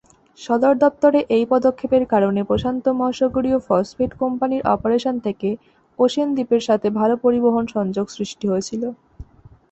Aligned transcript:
সদর 0.39 0.73
দফতরে 0.75 1.19
এই 1.37 1.45
পদক্ষেপ 1.51 1.91
এর 1.93 2.05
কারণে 2.13 2.41
প্রশান্ত 2.43 2.85
মহাসাগরীয় 2.99 3.59
ফসফেট 3.67 4.11
কোম্পানির 4.21 4.67
অপারেশন 4.73 5.15
থেকে 5.25 5.49
ওশেন 5.99 6.27
দ্বীপের 6.35 6.61
সাথে 6.67 6.87
ভাল 6.99 7.11
পরিবহন 7.23 7.65
সংযোগ 7.75 8.05
সৃষ্টি 8.09 8.45
হয়েছিল। 8.47 8.83